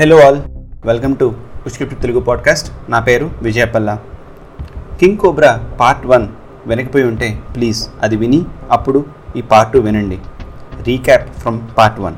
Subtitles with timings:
[0.00, 0.36] Hello all
[0.86, 1.34] welcome to
[1.66, 3.98] ఉష్క్రిప్ట్ Telugu podcast నా పేరు Vijayapalla.
[5.00, 6.28] King cobra part one
[6.66, 9.04] వెనకపోయి ఉంటే ప్లీజ్ అది విని అప్పుడు
[9.36, 10.18] ఈ పార్ట్ టూ వినండి.
[10.86, 12.14] Recap from part one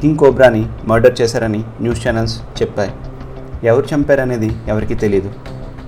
[0.00, 2.90] king కోబ్రాని murder చేశారని న్యూస్ ఛానల్స్ చెప్పాయి.
[3.64, 5.32] ఎవరు చంపారనేది ఎవరికీ తెలియదు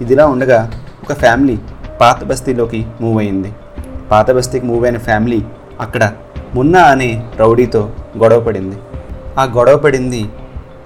[0.00, 0.70] ఇదిలా ఉండగా
[1.02, 1.58] ఒక ఫ్యామిలీ
[2.00, 3.52] పాత బస్తీలోకి మూవ్ అయింది.
[4.10, 5.42] పాత బస్తీకి మూవ్ అయిన ఫ్యామిలీ
[5.80, 6.12] అక్కడ
[6.54, 8.76] మున్నా అనే రౌడీతో గొడవ పడింది.
[9.38, 10.28] ఆ గొడవ పడింది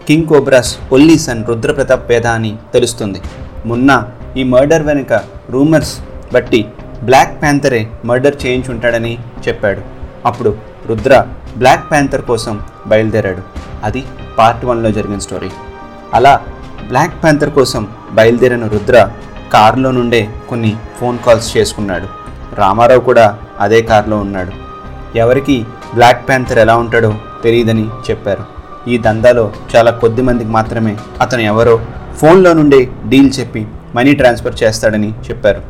[0.08, 3.20] కింగ్ కోబ్రాస్ ఒల్లీ సన్ రుద్రప్రతాప్ పేద అని తెలుస్తుంది.
[3.66, 4.06] మున్నా
[4.36, 5.12] ఈ మర్డర్ వెనుక
[5.50, 5.98] రూమర్స్
[6.32, 6.66] బట్టి
[7.02, 9.80] బ్లాక్ ప్యాంతరే మర్డర్ చేయించుంటాడని చెప్పాడు.
[10.26, 11.26] అప్పుడు రుద్ర
[11.56, 13.42] బ్లాక్ ప్యాంతర్ కోసం బయలుదేరాడు.
[13.84, 14.04] అది
[14.38, 15.50] పార్ట్ వన్లో జరిగిన స్టోరీ.
[16.14, 16.40] అలా
[16.88, 19.10] బ్లాక్ ప్యాంతర్ కోసం బయలుదేరిన రుద్ర
[19.52, 22.06] కారులో నుండే కొన్ని ఫోన్ కాల్స్ చేసుకున్నాడు.
[22.54, 24.52] రామారావు కూడా అదే కారులో ఉన్నాడు.
[25.18, 28.51] ఎవరికి బ్లాక్ ప్యాంతర్ ఎలా ఉంటాడో తెలియదని చెప్పారు.
[28.88, 31.80] ఈ దందాలో చాలా కొద్ది మందికి మాత్రమే అతను ఎవరో
[32.16, 35.62] ఫోన్లో నుండే డీల్ చెప్పి మనీ ట్రాన్స్ఫర్ చేస్తాడని చెప్పారు.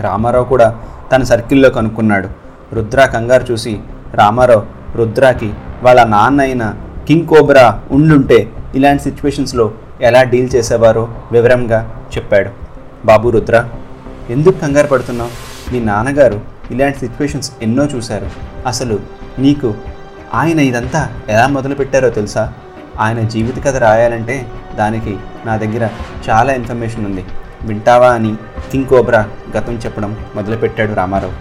[0.00, 0.78] రామారావు కూడా
[1.12, 2.28] తన సర్కిల్లో కనుక్కున్నాడు.
[2.74, 3.78] రుద్ర కంగారు చూసి
[4.14, 4.62] రామారావు
[4.96, 6.74] రుద్రాకి వాళ్ళ నాన్న అయిన
[7.08, 12.50] కింగ్ కోబ్రా ఉండుంటే ఇలాంటి సిచ్యువేషన్స్లో ఎలా డీల్ చేసేవారో వివరంగా చెప్పాడు.
[13.06, 13.68] బాబు రుద్ర
[14.30, 15.30] ఎందుకు కంగారు పడుతున్నావు?
[15.72, 18.30] మీ నాన్నగారు ఇలాంటి సిచ్యువేషన్స్ ఎన్నో చూశారు.
[18.66, 19.00] అసలు
[19.38, 19.74] నీకు
[20.34, 22.52] ఆయన ఇదంతా ఎలా మొదలుపెట్టారో తెలుసా?
[23.00, 25.88] ఆయన జీవిత కథ రాయాలంటే దానికి నా దగ్గర
[26.30, 27.24] చాలా ఇన్ఫర్మేషన్ ఉంది.
[27.62, 28.36] వింటావా అని
[28.72, 31.32] కింగ్ కోబ్రా గతం చెప్పడం మొదలుపెట్టాడు రామారావు.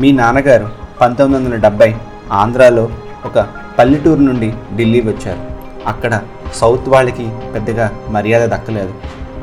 [0.00, 0.68] మీ నాన్నగారు
[1.00, 1.94] పంతొమ్మిది వందల డెబ్బై
[2.32, 2.88] ఆంధ్రాలో
[3.24, 5.38] ఒక పల్లెటూరు నుండి ఢిల్లీ వచ్చారు.
[5.86, 6.22] అక్కడ
[6.54, 8.94] సౌత్ వాళ్ళకి పెద్దగా మర్యాద దక్కలేదు.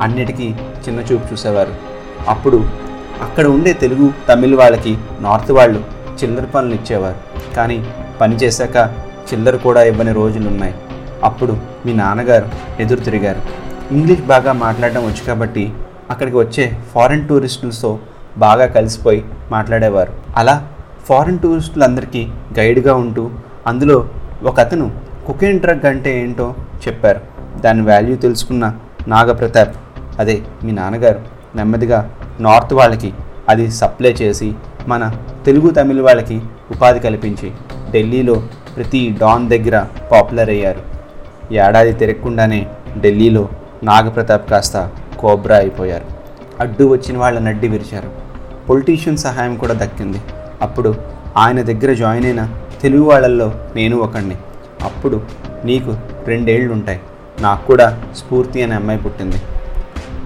[0.02, 0.54] అన్నిటికీ
[0.88, 1.74] చిన్న చూపు చూసేవారు.
[2.28, 2.64] అప్పుడు
[3.22, 5.84] అక్కడ ఉండే తెలుగు తమిళ్ వాళ్ళకి నార్త్ వాళ్ళు
[6.24, 7.54] చిల్లర పనులు ఇచ్చేవారు.
[7.54, 7.86] కానీ
[8.20, 8.76] పని చేశాక
[9.28, 10.74] చిల్లర కూడా ఇవ్వని రోజులు ఉన్నాయి.
[11.24, 12.48] అప్పుడు మీ నాన్నగారు
[12.82, 13.40] ఎదురు తిరిగారు.
[13.92, 15.72] ఇంగ్లీష్ బాగా మాట్లాడడం వచ్చు కాబట్టి
[16.10, 17.98] అక్కడికి వచ్చే ఫారిన్ టూరిస్టులతో
[18.38, 20.12] బాగా కలిసిపోయి మాట్లాడేవారు.
[20.36, 20.54] అలా
[21.08, 22.22] ఫారిన్ టూరిస్టులందరికీ
[22.58, 23.30] గైడ్గా ఉంటూ
[23.66, 24.08] అందులో
[24.42, 24.86] ఒక అతను
[25.26, 26.54] కుకేన్ డ్రగ్ అంటే ఏంటో
[26.88, 27.20] చెప్పారు.
[27.60, 28.64] దాని వాల్యూ తెలుసుకున్న
[29.08, 29.74] నాగప్రతాప్
[30.20, 31.20] అదే మీ నాన్నగారు
[31.56, 32.10] నెమ్మదిగా
[32.40, 33.10] నార్త్ వాళ్ళకి
[33.48, 34.48] అది సప్లై చేసి
[34.88, 35.12] మన
[35.46, 36.36] తెలుగు తమిళ వాళ్ళకి
[36.70, 37.48] ఉపాధి కల్పించి
[37.96, 38.42] ఢిల్లీలో
[38.76, 40.82] ప్రతి డాన్ దగ్గర పాపులర్ అయ్యారు.
[41.52, 42.66] ఏడాది తిరగకుండానే
[43.00, 43.48] ఢిల్లీలో
[43.82, 46.04] నాగప్రతాప్ కాస్త కోబ్రా అయిపోయారు.
[46.60, 48.10] అడ్డు వచ్చిన వాళ్ళ నడ్డి విరిచారు.
[48.68, 50.20] పొలిటీషియన్ సహాయం కూడా దక్కింది.
[50.62, 50.94] అప్పుడు
[51.36, 52.48] ఆయన దగ్గర జాయిన్ అయిన
[52.82, 54.36] తెలుగు వాళ్ళల్లో నేను ఒకడిని
[54.82, 55.20] అప్పుడు
[55.64, 55.96] నీకు
[56.26, 57.00] రెండేళ్ళు ఉంటాయి
[57.40, 59.36] నాకు కూడా స్ఫూర్తి అనే అమ్మాయి పుట్టింది.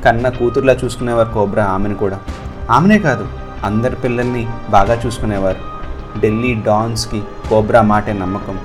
[0.05, 2.21] కన్న కూతురులా చూసుకునేవారు కోబ్రా ఆమెను కూడా.
[2.71, 3.27] ఆమెనే కాదు
[3.65, 5.59] అందరి పిల్లల్ని బాగా చూసుకునేవారు.
[6.21, 8.59] ఢిల్లీ డాన్స్కి కోబ్రా మాటే నమ్మకం.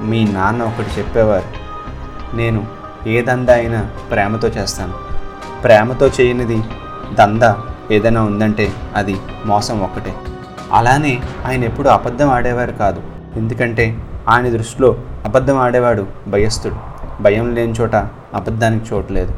[0.00, 1.68] మీ నాన్న ఒకటి చెప్పేవారు.
[2.36, 2.66] నేను
[3.06, 4.92] ఏ దందా అయినా ప్రేమతో చేస్తాను.
[5.62, 6.62] ప్రేమతో చేయనిది
[7.14, 7.56] దందా
[7.90, 9.16] ఏదైనా ఉందంటే అది
[9.46, 10.14] మోసం ఒక్కటే.
[10.72, 13.02] అలానే ఆయన ఎప్పుడు అబద్ధం ఆడేవారు కాదు.
[13.36, 13.98] ఎందుకంటే
[14.28, 16.76] ఆయన దృష్టిలో అబద్ధం ఆడేవాడు భయస్థుడు.
[17.22, 17.94] భయం లేని చోట
[18.34, 19.34] అబద్ధానికి చోట్లేదు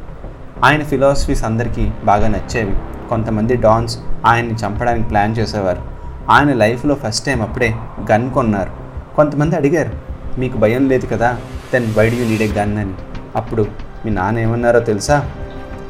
[0.63, 2.75] ఆయన ఫిలాసఫీస్ అందరికీ బాగా నచ్చేవి.
[3.09, 5.81] కొంతమంది డాన్స్ ఆయన్ని చంపడానికి ప్లాన్ చేసేవారు.
[6.29, 7.75] ఆయన లైఫ్లో ఫస్ట్ టైం అప్పుడే
[8.11, 8.80] గన్ కొన్నారు.
[9.21, 9.91] కొంతమంది అడిగారు
[10.39, 11.37] మీకు భయం లేదు కదా
[11.73, 12.93] then why'd you need a gun అని.
[13.35, 13.63] అప్పుడు
[14.05, 15.17] మీ నాన్న ఏమన్నారో తెలుసా?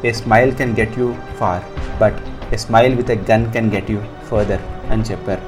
[0.04, 1.62] A smile can get you far
[2.00, 2.18] but
[2.54, 3.98] a smile with a gun can get you
[4.30, 4.60] further
[4.90, 5.40] అని చెప్పారు.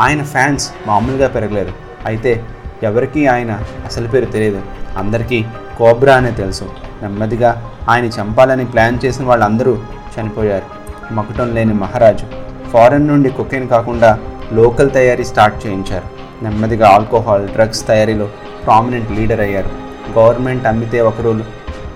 [0.00, 1.74] ఆయన ఫ్యాన్స్ మామూలుగా పెరగలేరు
[2.06, 2.44] అయితే
[2.82, 4.62] ఎవరికీ ఆయన అసలు పేరు తెలియదు.
[4.96, 5.44] అందరికీ
[5.78, 6.64] కోబ్రా అనే తెలుసు.
[7.02, 9.78] నెమ్మదిగా ఆయన చంపాలని ప్లాన్ చేసిన వాళ్ళందరూ
[10.16, 10.68] చనిపోయారు.
[11.14, 12.26] మకుటం లేని మహారాజు
[12.68, 14.18] ఫారెన్ నుండి కుకేన్ కాకుండా
[14.52, 16.21] లోకల్ తయారీ స్టార్ట్ చేయించారు.
[16.42, 18.28] నెమ్మదిగా ఆల్కహాల్ డ్రగ్స్ తయారీలో
[18.66, 19.70] ప్రామినెంట్ లీడర్ అయ్యారు.
[20.18, 21.42] గవర్నమెంట్ అమ్మితే ఒక రూల్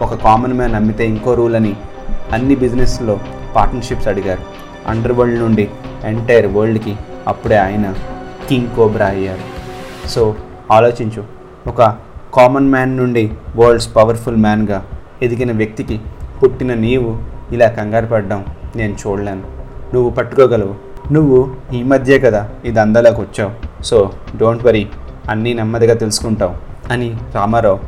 [0.02, 1.76] ఒక కామన్ మ్యాన్ అమ్మితే ఇంకో రూల్ అని
[2.32, 3.20] అన్ని బిజినెస్లో
[3.56, 4.40] పార్ట్నర్షిప్స్ అడిగారు.
[4.86, 5.68] అండర్ వరల్డ్ నుండి
[6.04, 6.96] ఎంటైర్ వరల్డ్కి
[7.28, 7.94] అప్పుడే ఆయన
[8.48, 9.44] కింగ్ కోబ్రా అయ్యారు.
[10.08, 10.34] సో
[10.72, 11.24] ఆలోచించు
[11.66, 11.82] ఒక
[12.34, 14.84] కామన్ మ్యాన్ నుండి వరల్డ్స్ పవర్ఫుల్ మ్యాన్గా
[15.22, 16.00] ఎదిగిన వ్యక్తికి
[16.42, 17.18] పుట్టిన నీవు
[17.52, 18.44] ఇలా కంగారు పడ్డం
[18.76, 19.42] నేను చూడలేను.
[19.94, 20.74] నువ్వు పట్టుకోగలవు.
[21.12, 23.75] నువ్వు ఈ మధ్యే కదా ఇది దందాలోకి వచ్చావు.
[23.88, 23.98] సో
[24.40, 24.82] డోంట్ వరీ
[25.30, 26.54] అన్నీ నెమ్మదిగా తెలుసుకుంటావు
[26.92, 27.78] అని రామారావు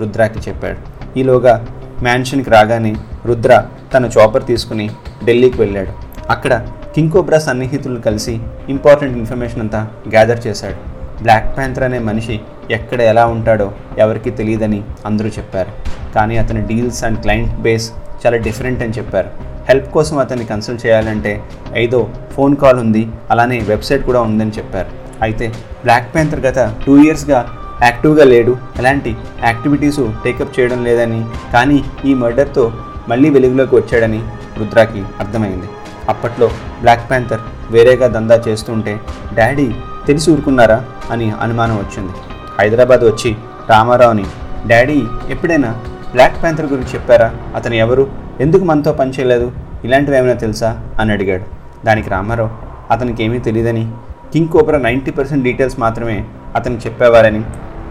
[0.00, 0.78] రుద్రాకి చెప్పాడు.
[1.18, 1.54] ఈలోగా
[2.02, 2.92] మ్యాన్షన్కి రాగానే
[3.26, 3.52] రుద్ర
[3.94, 4.86] తన చాపర్ తీసుకుని
[5.24, 5.92] ఢిల్లీకి వెళ్ళాడు.
[6.30, 6.54] అక్కడ
[6.94, 8.34] కింకోబ్రా సన్నిహితులు కలిసి
[8.68, 10.78] ఇంపార్టెంట్ ఇన్ఫర్మేషన్ అంతా గ్యాదర్ చేశాడు.
[11.22, 12.40] బ్లాక్ ప్యాంథర్ అనే మనిషి
[12.70, 15.72] ఎక్కడ ఎలా ఉంటాడో ఎవరికీ తెలియదని అందరూ చెప్పారు.
[16.14, 17.92] కానీ అతని డీల్స్ అండ్ క్లయింట్ బేస్
[18.22, 19.30] చాలా డిఫరెంట్ అని చెప్పారు.
[19.68, 21.32] హెల్ప్ కోసం అతన్ని కన్సల్ట్ చేయాలంటే
[21.74, 22.00] ఐదో
[22.32, 25.03] ఫోన్ కాల్ ఉంది అలానే వెబ్సైట్ కూడా ఉందని చెప్పారు.
[25.22, 25.48] అయితే
[25.82, 27.48] బ్లాక్ ప్యాంథర్ గత టూ ఇయర్స్గా
[27.82, 28.56] యాక్టివ్గా లేడు.
[28.76, 32.72] ఎలాంటి యాక్టివిటీసు టేకప్ చేయడం లేదని కానీ ఈ మర్డర్తో
[33.08, 34.22] మళ్ళీ వెలుగులోకి వచ్చాడని
[34.58, 35.66] రుద్రాకి అర్థమైంది.
[36.08, 36.46] అప్పట్లో
[36.80, 37.40] బ్లాక్ ప్యాంథర్
[37.70, 39.00] వేరేగా దందా చేస్తుంటే
[39.34, 39.74] డాడీ
[40.06, 42.12] తెలిసి ఊరుకున్నారా అని అనుమానం వచ్చింది.
[42.60, 43.36] హైదరాబాద్ వచ్చి
[43.70, 44.24] రామారావుని
[44.66, 45.70] డాడీ ఎప్పుడైనా
[46.12, 47.34] బ్లాక్ ప్యాంథర్ గురించి చెప్పారా?
[47.54, 48.10] అతను ఎవరు?
[48.40, 49.52] ఎందుకు మనతో పనిచేయలేదు
[49.84, 50.80] ఇలాంటివి ఏమైనా తెలుసా?
[51.00, 51.44] అని అడిగాడు.
[51.86, 52.50] దానికి రామారావు
[52.90, 53.88] అతనికి ఏమీ తెలియదని
[54.34, 56.24] king cobra ninety percent details మాత్రమే
[56.56, 57.42] అతనికి చెప్పేవారని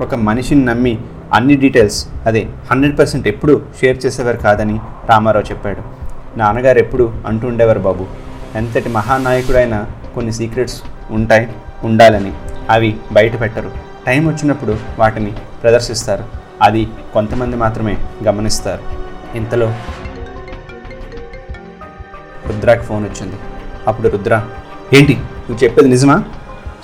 [0.02, 0.98] ఒక మనిషిని నమ్మి
[1.34, 4.80] అన్ని డీటెయిల్స్ అదే హండ్రెడ్ పర్సెంట్ ఎప్పుడు షేర్ చేసేవారు కాదని
[5.10, 5.82] రామారావు చెప్పాడు.
[6.38, 8.06] నాన్నగారు ఎప్పుడు అంటూ ఉండేవారు బాబు
[8.56, 9.86] ఎంతటి మహానాయకుడైనా
[10.16, 11.48] కొన్ని సీక్రెట్స్ ఉంటాయి
[11.84, 12.34] ఉండాలని
[12.70, 13.72] అవి బయట పెట్టరు.
[14.06, 16.24] టైం వచ్చినప్పుడు వాటిని ప్రదర్శిస్తారు.
[16.62, 18.82] అది కొంతమంది మాత్రమే గమనిస్తారు.
[19.38, 19.74] ఇంతలో
[22.48, 23.36] రుద్రాకి ఫోన్ వచ్చింది.
[23.88, 24.48] అప్పుడు రుద్ర
[24.94, 25.22] ఏంటి?
[25.46, 26.18] నువ్వు చెప్పేది నిజమా?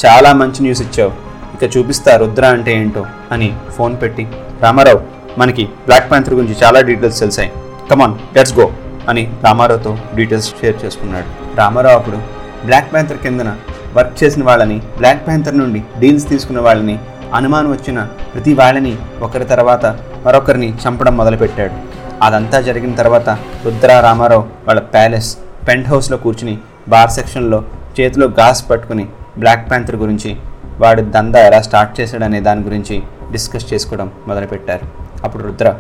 [0.06, 1.12] చాలా మంచి న్యూస్ ఇచ్చావు.
[1.56, 3.48] ఇక చూపిస్తా రుద్ర అంటే ఏంటో అని
[3.78, 4.24] ఫోన్ పెట్టి
[4.64, 5.02] రామారావు
[5.40, 7.50] మనకి బ్లాక్ ప్యాంథర్ గురించి చాలా డీటెయిల్స్ తెలిసాయి.
[7.92, 8.66] కమాన్ లెట్స్ గో
[9.10, 11.28] అని రామారావుతో డీటెయిల్స్ షేర్ చేసుకున్నాడు.
[11.60, 12.20] రామారావు అప్పుడు
[12.66, 13.52] బ్లాక్ ప్యాంథర్ కిందన
[13.98, 16.96] వర్క్ చేసిన వాళ్ళని బ్లాక్ ప్యాంథర్ నుండి డీల్స్ తీసుకున్న వాళ్ళని
[17.38, 18.00] అనుమానం వచ్చిన
[18.34, 19.86] ప్రతి వాళ్ళని ఒకరి తర్వాత
[20.26, 21.76] మరొకరిని చంపడం మొదలుపెట్టాడు.
[22.24, 23.30] అదంతా జరిగిన తర్వాత
[23.66, 25.30] రుద్ర రామారావు వాళ్ళ ప్యాలెస్
[25.68, 26.56] పెంట్ హౌస్లో కూర్చుని
[26.90, 27.60] బార్ సెక్షన్లో
[28.00, 29.06] చేతిలో గాస్ పట్టుకుని
[29.40, 30.36] బ్లాక్ ప్యాంథర్ గురించి
[30.80, 33.02] వాడి దందా ఎలా స్టార్ట్ చేశాడనే దాని గురించి
[33.32, 34.86] డిస్కస్ చేసుకోవడం మొదలుపెట్టారు.
[35.24, 35.76] అప్పుడు రుద్ర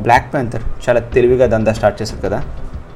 [0.00, 2.42] బ్లాక్ ప్యాంథర్ చాలా తెలివిగా దందా స్టార్ట్ చేశాడు కదా?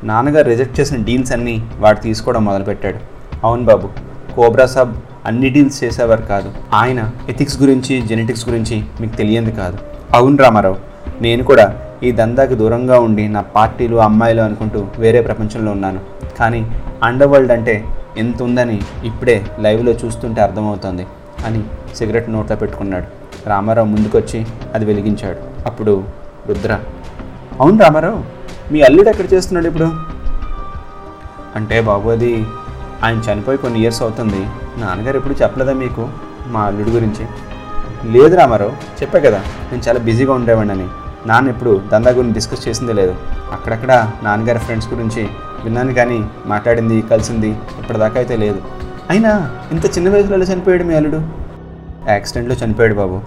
[0.04, 2.98] నాన్నగారు రిజెక్ట్ చేసిన డీల్స్ అన్నీ వాడు తీసుకోవడం మొదలుపెట్టాడు.
[3.44, 3.88] అవును బాబు
[4.34, 4.94] కోబ్రా సాబ్
[5.26, 6.52] అన్ని డీల్స్ చేసేవారు కాదు.
[6.74, 9.78] ఆయన ఎథిక్స్ గురించి జెనెటిక్స్ గురించి మీకు తెలియంది కాదు.
[10.14, 10.76] అవును రామారావు
[11.22, 16.00] నేను కూడా ఈ దందాకి దూరంగా ఉండి నా పార్టీలు అమ్మాయిలు అనుకుంటూ వేరే ప్రపంచంలో ఉన్నాను.
[16.38, 16.72] కానీ
[17.02, 17.84] అండర్ వరల్డ్ అంటే
[18.16, 21.06] ఎంత ఉందని ఇప్పుడే లైవ్లో చూస్తుంటే అర్థమవుతుంది
[21.46, 21.64] అని
[21.96, 23.06] సిగరెట్ నోట్లో పెట్టుకున్నాడు.
[23.48, 25.38] రామారావు ముందుకొచ్చి అది వెలిగించాడు.
[25.66, 26.04] అప్పుడు
[26.48, 26.80] రుద్ర
[27.60, 28.24] అవును రామారావు
[28.72, 29.84] మీ అల్లుడు ఎక్కడ చేస్తున్నాడు ఇప్పుడు?
[31.56, 32.46] అంటే బాబు అది
[33.04, 34.46] ఆయన చనిపోయి కొన్ని ఇయర్స్ అవుతుంది.
[34.80, 36.08] నాన్నగారు ఎప్పుడు చెప్పలేదా మీకు
[36.46, 37.26] మా అల్లుడి గురించి?
[38.12, 39.38] లేదు రామారావు చెప్పా కదా
[39.72, 40.88] నేను చాలా బిజీగా ఉండేవాడిని
[41.26, 43.14] నాన్న ఎప్పుడు దందా గురించి డిస్కస్ చేసిందే లేదు.
[43.52, 45.28] అక్కడక్కడ నాన్నగారి ఫ్రెండ్స్ గురించి
[45.64, 48.62] విన్నాను కానీ మాట్లాడింది కలిసింది ఇప్పటిదాకా అయితే లేదు.
[49.10, 51.20] అయినా ఇంత చిన్న వయసులో ఎలా చనిపోయాడు మీ అల్లుడు?
[52.08, 53.20] యాక్సిడెంట్లో చనిపోయాడు బాబు.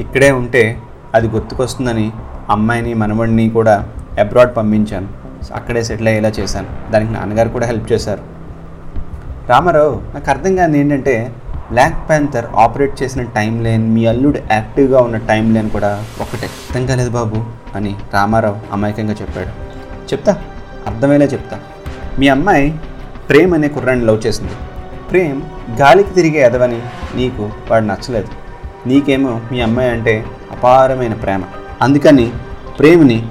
[0.00, 0.78] ఇక్కడే ఉంటే
[1.14, 2.12] అది గుర్తుకొస్తుందని
[2.50, 3.88] అమ్మాయిని మనవడిని కూడా
[4.20, 5.08] అబ్రాడ్ పంపించాను.
[5.54, 6.92] అక్కడే సెటిల్ అయ్యేలా చేశాను.
[6.92, 8.22] దానికి నాన్నగారు కూడా హెల్ప్ చేశారు.
[9.48, 11.32] రామారావు నాకు అర్థం కాని ఏంటంటే
[11.70, 16.46] బ్లాక్ ప్యాంథర్ ఆపరేట్ చేసిన టైం లేన్ మీ అల్లుడు యాక్టివ్గా ఉన్న టైం లేన్ కూడా ఒకటి.
[16.46, 17.44] అర్థం కాలేదు బాబు
[17.76, 19.48] అని రామారావు అమాయకంగా చెప్పాడు.
[20.12, 20.42] చెప్తా.
[20.86, 21.58] అర్థమయ్యేలా చెప్తా.
[22.18, 22.78] మీ అమ్మాయి
[23.32, 24.52] ప్రేమ్ అనే కుర్రాన్ని లవ్ చేసింది.
[25.10, 25.42] ప్రేమ్
[25.80, 26.78] గాలికి తిరిగే ఎదవని
[27.14, 28.28] నీకు వాడు నచ్చలేదు.
[28.88, 31.42] నీకేమో మీ అమ్మాయి అంటే అపారమైన ప్రేమ.
[31.82, 32.32] అందుకని
[32.78, 33.26] ప్రేమ్ని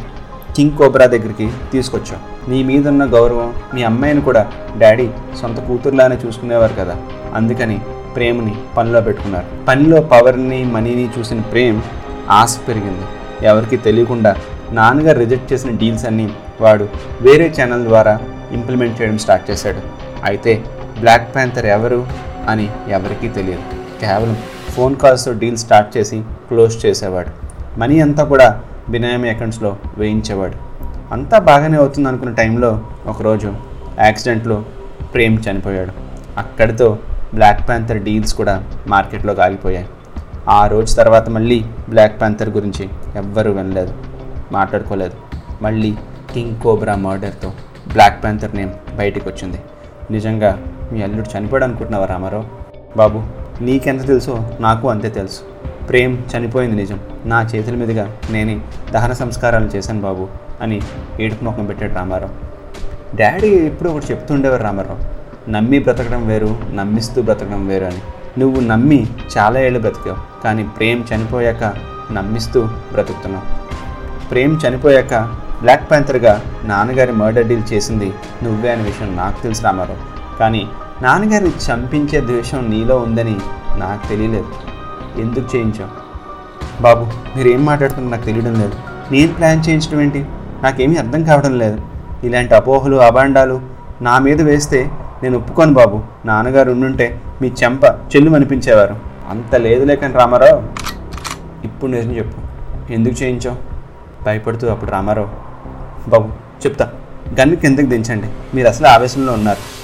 [0.55, 5.09] కింగ్ కోబ్రా దగ్గరికి తీసుకొచ్చావు నీ మీదున్న గౌరవం మీ అమ్మాయిని కూడా డాడీ
[5.41, 6.95] సొంత కూతురులానే చూసుకునేవారు కదా.
[7.33, 7.81] అందుకని
[8.15, 9.65] ప్రేమని పనిలో పెట్టుకున్నారు.
[9.67, 11.81] పనిలో పవర్ని మనీని చూసిన ప్రేమ్
[12.29, 13.05] ఆశ పెరిగింది.
[13.45, 14.35] ఎవరికి తెలియకుండా
[14.71, 16.87] నాన్నగారు రిజెక్ట్ చేసిన డీల్స్ అన్నీ వాడు
[17.21, 18.19] వేరే ఛానల్ ద్వారా
[18.53, 19.81] ఇంప్లిమెంట్ చేయడం స్టార్ట్ చేశాడు.
[20.23, 20.63] అయితే
[20.99, 22.07] బ్లాక్ ప్యాంథర్ ఎవరు
[22.49, 23.61] అని ఎవరికీ తెలియదు.
[24.01, 24.37] కేవలం
[24.75, 27.31] ఫోన్ కాల్స్తో డీల్ స్టార్ట్ చేసి క్లోజ్ చేసేవాడు.
[27.79, 30.57] మనీ అంతా కూడా బినామీ అకౌంట్స్లో వేయించేవాడు.
[31.13, 33.53] అంతా బాగానే అవుతుంది అనుకున్న టైంలో ఒకరోజు
[33.99, 34.63] యాక్సిడెంట్లో
[35.13, 35.93] ప్రేమ్ చనిపోయాడు.
[36.37, 36.99] అక్కడితో
[37.33, 39.87] బ్లాక్ ప్యాంథర్ డీల్స్ కూడా మార్కెట్లో ఆగిపోయాయి
[40.49, 43.93] ఆ రోజు తర్వాత మళ్ళీ బ్లాక్ ప్యాంథర్ గురించి ఎవ్వరూ వినలేదు
[44.51, 45.15] మాట్లాడుకోలేదు.
[45.61, 45.91] మళ్ళీ
[46.33, 47.53] కింగ్ కోబ్రా మర్డర్తో
[47.87, 49.59] బ్లాక్ ప్యాంథర్ నేమ్ బయటికి వచ్చింది.
[50.11, 52.43] నిజంగా మీ అల్లుడు చనిపోయాడు అనుకుంటున్నావా రామారావు?
[52.97, 53.23] బాబు
[53.63, 55.41] నీకెంత తెలుసో నాకు అంతే తెలుసు.
[55.87, 56.99] ప్రేమ్ చనిపోయింది నిజం.
[57.25, 58.59] నా చేతుల మీదుగా నేనే
[58.91, 60.27] దహన సంస్కారాలు చేశాను బాబు
[60.61, 60.81] అని
[61.19, 62.51] ఏడుపు ముఖం పెట్టాడు రామారావు.
[63.15, 65.21] డాడీ ఎప్పుడు ఒకటి చెప్తుండేవారు రామారావు.
[65.49, 68.01] నమ్మి బ్రతకడం వేరు నమ్మిస్తూ బ్రతకడం వేరు అని.
[68.39, 69.07] నువ్వు నమ్మి
[69.37, 71.73] చాలా ఏళ్ళు బ్రతికావు కానీ ప్రేమ్ చనిపోయాక
[72.11, 73.61] నమ్మిస్తూ బ్రతుకుతున్నావు.
[74.29, 78.13] ప్రేమ్ చనిపోయాక బ్లాక్ ప్యాంథర్గా నాన్నగారి మర్డర్ డీల్ చేసింది
[78.43, 80.37] నువ్వే అనే విషయం నాకు తెలుసు రామారావు.
[80.37, 80.67] కానీ
[81.01, 83.35] నాన్నగారిని చంపించే ద్వేషం నీలో ఉందని
[83.77, 84.47] నాకు తెలియలేదు.
[85.21, 85.89] ఎందుకు చేయించాం
[86.81, 87.05] బాబు
[87.37, 88.75] మీరేం మాట్లాడుతున్నా నాకు తెలియడం లేదు.
[89.11, 90.25] నేను ప్లాన్ చేయించడం ఏంటి?
[90.63, 91.81] నాకేమీ అర్థం కావడం లేదు.
[92.23, 93.61] ఇలాంటి అపోహలు అభాండాలు
[94.01, 94.91] నా మీద వేస్తే
[95.23, 96.03] నేను ఒప్పుకోను బాబు.
[96.25, 98.95] నాన్నగారు ఉండుంటే మీ చెంప చెల్లు అనిపించేవారు
[99.29, 100.61] అంత లేదులే కానీ రామారావు.
[101.63, 102.41] ఇప్పుడు నిజం చెప్పు.
[102.93, 103.57] ఎందుకు చేయించావు?
[104.25, 105.50] భయపడుతూ అప్పుడు రామారావు.
[106.07, 106.27] బాబు
[106.65, 106.89] చెప్తా.
[107.39, 108.27] గన్ను కిందకి దించండి?
[108.55, 109.81] మీరు అసలు ఆవేశంలో ఉన్నారు.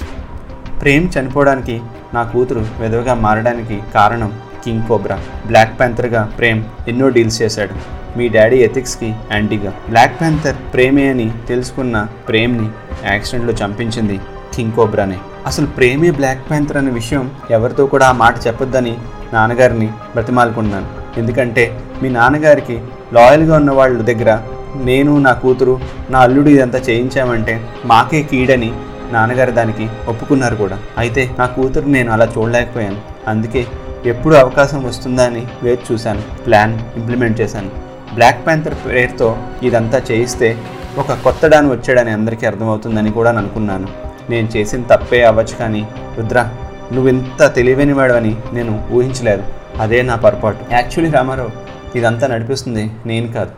[0.80, 1.80] ప్రేమ్ చనిపోవడానికి
[2.14, 4.32] నా కూతురు విధవగా మారడానికి కారణం
[4.64, 5.20] కింగ్ కోబ్రా.
[5.46, 7.98] బ్లాక్ ప్యాంథర్గా ప్రేమ్ ఎన్నో డీల్స్ చేశాడు.
[8.18, 9.70] మీ డాడీ ఎథిక్స్కి యాంటీగా.
[9.88, 12.68] బ్లాక్ ప్యాంథర్ ప్రేమే అని తెలుసుకున్న ప్రేమ్ని
[13.04, 14.20] యాక్సిడెంట్లో చంపించింది
[14.54, 15.18] కింగ్ కోబ్రానే.
[15.46, 18.98] అసలు ప్రేమే బ్లాక్ ప్యాంథర్ అనే విషయం ఎవరితో కూడా ఆ మాట చెప్పొద్దని
[19.32, 20.86] నాన్నగారిని బ్రతిమాలుకున్నాను.
[21.18, 22.80] ఎందుకంటే మీ నాన్నగారికి
[23.12, 24.40] లాయల్గా ఉన్న వాళ్ళ దగ్గర
[24.76, 28.72] నేను నా కూతురు నా అల్లుడు ఇదంతా చేయించామంటే మాకే కీడని
[29.12, 30.78] నాన్నగారు దానికి ఒప్పుకున్నారు కూడా.
[30.98, 32.96] అయితే నా కూతురు నేను అలా చూడలేకపోయాను.
[33.28, 33.66] అందుకే
[34.06, 36.22] ఎప్పుడు అవకాశం వస్తుందా అని వేచి చూశాను.
[36.46, 37.70] ప్లాన్ ఇంప్లిమెంట్ చేశాను.
[38.14, 40.58] బ్లాక్ ప్యాంథర్ పేరుతో ఇదంతా చేయిస్తే
[40.98, 43.88] ఒక కొత్త డాన్ వచ్చాడని అందరికీ అర్థమవుతుందని కూడా అనుకున్నాను.
[44.30, 46.48] నేను చేసిన తప్పే అవ్వచ్చు కానీ రుద్ర
[46.92, 49.42] నువ్వు ఇంత తెలివైన వాడవని నేను ఊహించలేదు.
[49.80, 50.58] అదే నా పొరపాటు.
[50.72, 51.50] యాక్చువల్లీ రామారావు
[51.98, 53.50] ఇదంతా నడిపిస్తుంది నేను కాదు.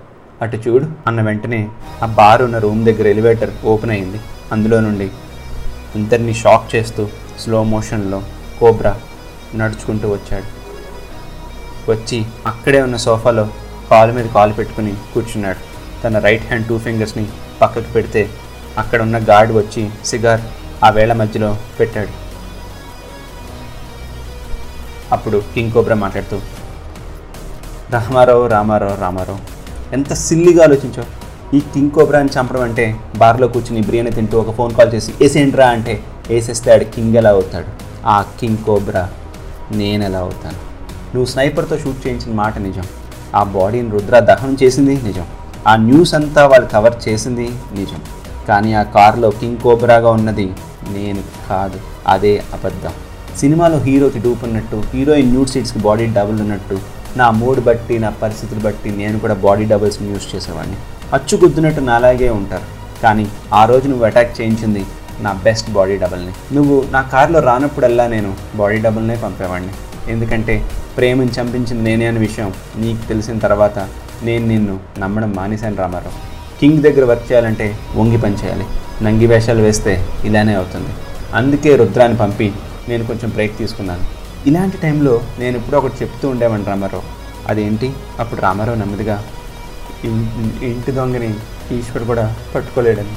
[0.45, 1.61] అటు చూడు అన్న వెంటనే
[2.03, 4.21] ఆ బార్ ఉన్న రూమ్ దగ్గర ఎలివేటర్ ఓపెన్ అయింది.
[4.53, 5.09] అందులో నుండి
[5.97, 7.03] ఇద్దరిని షాక్ చేస్తూ
[7.43, 8.21] స్లో మోషన్లో
[8.61, 8.93] కోబ్రా
[9.61, 10.49] నడుచుకుంటూ వచ్చాడు.
[11.91, 13.45] వచ్చి అక్కడే ఉన్న సోఫాలో
[13.91, 15.61] కాలు మీద కాలు పెట్టుకుని కూర్చున్నాడు.
[16.03, 17.25] తన రైట్ హ్యాండ్ టూ ఫింగర్స్ని
[17.63, 18.23] పక్కకు పెడితే
[18.79, 20.43] అక్కడ ఉన్న గార్డ్ వచ్చి సిగార్
[20.85, 22.13] ఆ వేళ మధ్యలో పెట్టాడు.
[25.15, 26.37] అప్పుడు కింగ్ కోబ్రా మాట్లాడుతూ
[27.95, 29.41] రామారావు రామారావు రామారావు
[29.93, 31.09] ఎంత సిల్లిగా ఆలోచించావు?
[31.57, 36.05] ఈ కింగ్ కోబ్రాని చంపడం అంటే బార్లో కూర్చుని బిర్యానీ తింటూ ఒక ఫోన్ కాల్ చేసి వేసేంట్రా అంటే
[36.29, 37.67] వేసేస్తాడు కింగ్ ఎలా అవుతాడు?
[38.07, 39.09] ఆ కింగ్ కోబ్రా
[39.73, 40.59] నేను ఎలా అవుతాను?
[41.15, 42.87] నువ్వు స్నైపర్తో షూట్ చేయించిన మాట నిజం.
[43.35, 45.27] ఆ బాడీని రుద్ర దహనం చేసింది నిజం.
[45.69, 48.01] ఆ న్యూస్ అంతా వాళ్ళు కవర్ చేసింది నిజం.
[48.49, 50.47] కానీ ఆ కారులో కింగ్ కోబ్రాగా ఉన్నది
[50.91, 52.93] నేను కాదు అదే అబద్ధం.
[53.41, 56.79] సినిమాలో హీరోకి డూప్ ఉన్నట్టు హీరోయిన్ న్యూడ్ సీట్స్కి బాడీ డబుల్ ఉన్నట్టు
[57.17, 60.77] నా మూడ్ బట్టి నా పరిస్థితులు బట్టి నేను కూడా బాడీ డబుల్స్ని యూస్ చేసేవాడిని.
[61.13, 62.65] అచ్చు గుద్దునట్టు నాలాగే ఉంటారు.
[63.03, 64.87] కానీ ఆ రోజు నువ్వు అటాక్ చేయించింది
[65.21, 69.73] నా బెస్ట్ బాడీ డబల్ని నువ్వు నా కారులో రానప్పుడల్లా నేను బాడీ డబుల్నే పంపేవాడిని.
[70.13, 70.65] ఎందుకంటే
[70.97, 73.79] ప్రేమని చంపించింది నేనే అనే విషయం నీకు తెలిసిన తర్వాత
[74.23, 76.31] నేను నిన్ను నమ్మడం మానేశాను రామారావు.
[76.61, 78.65] కింగ్ దగ్గర వర్క్ చేయాలంటే వంగి పని చేయాలి.
[79.05, 80.93] నంగి వేషాలు వేస్తే ఇలానే అవుతుంది.
[81.35, 82.53] అందుకే రుద్రాన్ని పంపి
[82.89, 84.20] నేను కొంచెం బ్రేక్ తీసుకున్నాను.
[84.47, 87.03] ఇలాంటి టైంలో నేను ఇప్పుడు ఒకటి చెప్తూ ఉండేవాడిని రామారావు.
[87.49, 87.93] అదేంటి?
[88.21, 89.25] అప్పుడు రామారావు నెమ్మదిగా
[90.63, 91.35] ఇంటి దొంగని
[91.73, 93.13] ఈశ్వరుడు కూడా పట్టుకోలేడని.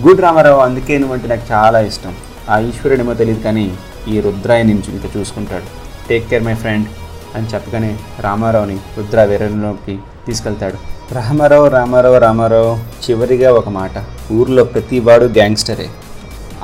[0.00, 2.14] గుడ్ రామారావు అందుకే నువ్వంటే నాకు చాలా ఇష్టం.
[2.50, 3.76] ఆ ఈశ్వరుడేమో తెలియదు కానీ
[4.08, 5.64] ఈ రుద్రాయ నుంచి ఇంకా చూసుకుంటాడు.
[6.08, 6.86] టేక్ కేర్ మై ఫ్రెండ్
[7.34, 10.76] అని చెప్పగానే రామారావుని రుద్ర వేరంలోకి తీసుకెళ్తాడు.
[11.14, 13.90] రామారావు రామారావు రామారావు చివరిగా ఒక మాట.
[14.32, 15.88] ఊర్లో ప్రతివాడు గ్యాంగ్స్టరే.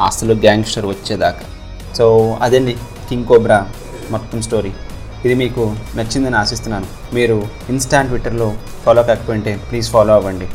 [0.05, 1.41] అసలు గ్యాంగ్స్టర్ వచ్చేదాకా.
[1.95, 2.77] సో అదండి
[3.09, 3.67] కింగ్ కోబ్రా.
[4.11, 4.73] మొత్తం స్టోరీ
[5.25, 6.87] ఇది మీకు నచ్చిందని ఆశిస్తున్నాను.
[7.15, 10.49] మీరు ఇన్స్టా ట్విట్టర్లో ఫాలో కాకపోయింటే ప్లీజ్ ఫాలో అవ్వండి.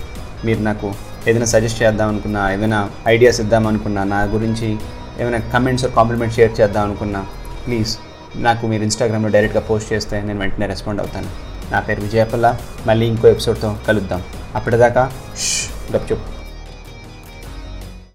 [0.46, 0.94] మీరు నాకు
[1.28, 4.78] ఏదైనా సజెస్ట్ చేద్దాం అనుకున్నా ఏదైనా ఐడియాస్ ఇద్దాం అనుకున్నా నా గురించి
[5.20, 7.22] ఏమైనా కమెంట్స్ కాంప్లిమెంట్స్ షేర్ చేద్దాం అనుకున్నా
[7.66, 7.98] ప్లీజ్
[8.36, 11.30] నాకు మీరు ఇన్స్టాగ్రామ్లో డైరెక్ట్గా పోస్ట్ చేస్తే నేను వెంటనే రెస్పాండ్ అవుతాను.
[11.72, 12.56] నా పేరు విజయపల్ల.
[12.88, 14.24] మళ్ళీ ఇంకో ఎపిసోడ్తో కలుద్దాం.
[14.56, 16.33] అప్పటిదాకా గప్ గప్చుప్.